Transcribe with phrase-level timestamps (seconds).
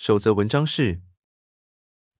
[0.00, 1.02] 守则文章是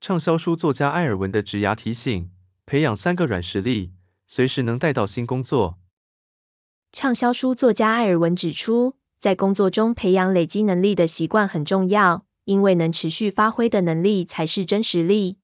[0.02, 2.30] 畅销书作家艾尔文的职涯提醒：
[2.66, 3.95] 培养三个软实力，
[4.27, 5.79] 随时能带到新工作。
[6.93, 15.38] 畅销书作家艾尔文指出，在工作中培养累积能力的习惯很重要，因为能持续发挥的能力才是真实力。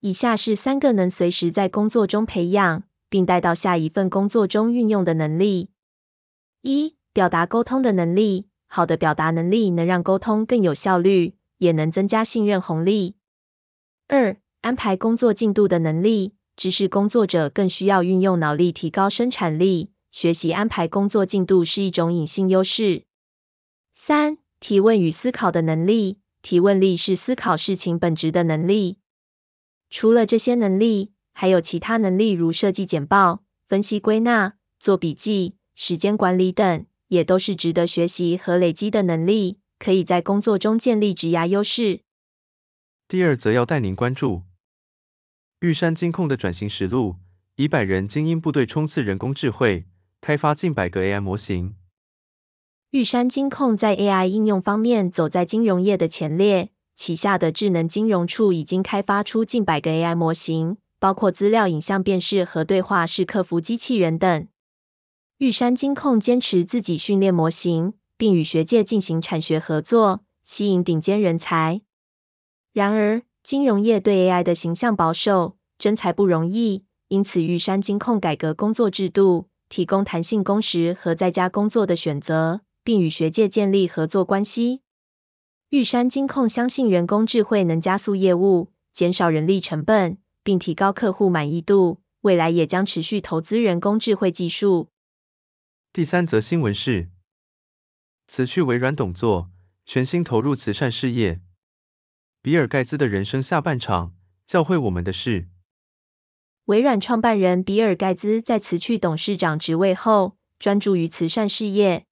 [0.00, 5.68] 以下是三个能随时在工作中培养，并带到下一份工作中运用的能力。
[6.62, 8.48] 一、表达沟通的能力。
[8.74, 13.14] 好的表达能力能让沟通更有效率，也能增加信任红利。
[14.08, 16.34] 二、安排工作进度的能力。
[16.56, 23.04] 知识工作者更需要运用脑力提高生产力，学习安排工作进度是一种隐性优势。
[23.94, 26.18] 三、提问与思考的能力。
[26.42, 28.98] 提问力是思考事情本质的能力。
[29.88, 42.02] 除了这些能力，还有其他能力，如设计简报、分析归纳、做笔记、时间管理等，也都是值得学习和累积的能力，可以在工作中建立职涯优势。
[43.08, 44.42] 第二则要带您关注
[45.58, 47.16] 玉山金控的转型实录，
[47.56, 49.86] 以百人精英部队冲刺人工智慧，
[50.20, 51.74] 开发近百个 AI 模型。
[52.90, 60.76] 玉山金控在 AI 应用方面走在金融业的前列，旗下的智能金融处已经开发出近百个 AI 模型。
[61.00, 64.46] 包括资料影像辨识和对话式客服机器人等。
[65.36, 71.82] 玉山金控坚持自己训练模型，并与学界进行产学合作，吸引顶尖人才。
[72.72, 84.80] 然而，金融业对 AI 的形象保守，真才不容易，因此玉山金控改革工作制度，提供弹性工时和在家工作的选择，并与学界建立合作关系。
[85.68, 90.18] 玉山金控相信人工智慧能加速业务，减少人力成本。
[90.44, 94.88] 并提高客户满意度，未来也将持续投资人工智慧技术。
[95.92, 97.08] 第三则新闻是，
[98.32, 99.50] 辞去微软董座，
[99.84, 101.42] 全心投入慈善事业。
[102.40, 104.14] 比尔盖茨的人生下半场，
[104.46, 105.48] 教会我们的是，
[106.64, 112.06] 微软创办人比尔盖茨在辞去董事长职位后，专注于慈善事业。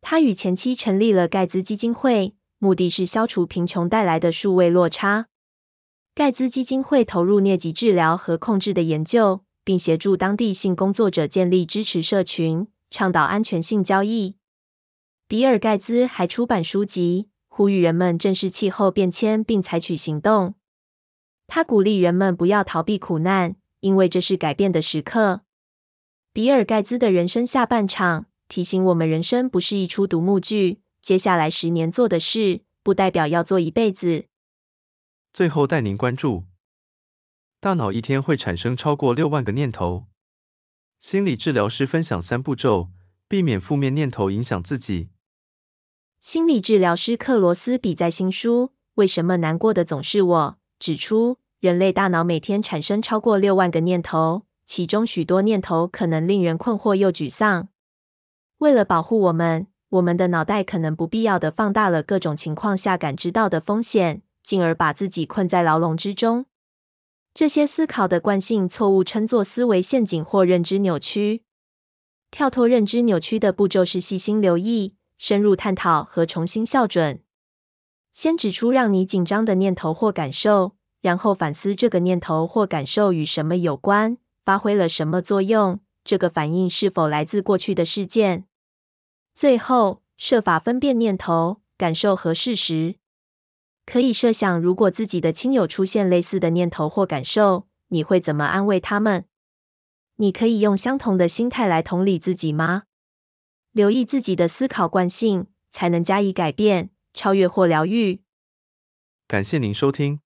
[0.00, 5.28] 他与前妻成立了盖茨基金会，目的是消除贫穷带来的数位落差。
[6.16, 14.34] 盖茨基金会投入疟疾治疗和控制的研究，并协助当地性工作者建立支持社群，倡导安全性交易。
[15.28, 20.54] 比尔盖茨还出版书籍，呼吁人们正视气候变迁并采取行动。
[21.46, 25.42] 他鼓励人们不要逃避苦难，因为这是改变的时刻。
[26.32, 34.24] 比尔盖茨的人生下半场提醒我们：人生不是一出独幕剧，接下来十年做的事，不代表要做一辈子。
[35.34, 36.44] 最后带您关注，
[37.60, 40.06] 大脑一天会产生超过六万个念头。
[41.00, 42.88] 心理治疗师分享三步骤，
[43.28, 45.10] 避免负面念头影响自己。
[46.28, 57.70] 心理治疗师克罗斯比在新书《为什么难过的总是我》指出，人类大脑每天产生超过六万个念头，其中许多念头可能令人困惑又沮丧。
[58.58, 64.20] 为了保护我们，我们的脑袋可能不必要的放大了各种情况下感知到的风险。
[64.44, 66.44] 进而把自己困在牢笼之中。
[67.32, 71.42] 这些思考的惯性错误称作思维陷阱或认知扭曲。
[72.30, 77.20] 跳脱认知扭曲的步骤是细心留意、深入探讨和重新校准。
[78.12, 88.44] 先指出让你紧张的念头或感受，然后反思这个念头或感受与什么有关，发挥了什么作用，这个反应是否来自过去的事件。
[89.34, 92.96] 最后，设法分辨念头、感受和事实。
[93.86, 99.24] 可以设想，如果自己的亲友出现类似的念头或感受，你会怎么安慰他们？
[100.16, 102.82] 你可以用相同的心态来同理自己吗？
[103.78, 108.20] 留意自己的思考惯性，才能加以改变、超越或疗愈。
[109.28, 110.18] 感谢您收听，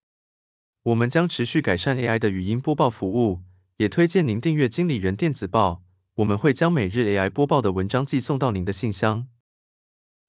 [0.83, 3.43] 我们将持续改善 AI 的语音播报服务，
[3.77, 5.83] 也推荐您订阅经理人电子报，
[6.15, 9.29] 我们会将每日 AI 播报的文章寄送到您的信箱。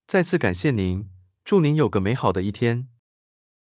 [0.06, 1.10] 再次感谢您，
[1.46, 2.90] 祝您有个美好的一天。